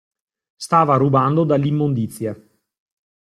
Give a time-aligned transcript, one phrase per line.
[0.55, 2.35] Stava rubando dall'immondizia.